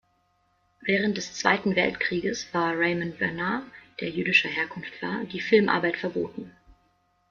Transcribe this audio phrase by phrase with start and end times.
[0.81, 3.65] Während des Zweiten Weltkrieges war Raymond Bernard,
[3.99, 6.51] der jüdischer Herkunft war, die Filmarbeit verboten.